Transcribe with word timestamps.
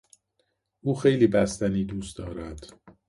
او 0.81 0.95
خیلی 0.95 1.27
بستنی 1.27 1.85
دوست 1.85 2.17
دارد. 2.17 2.65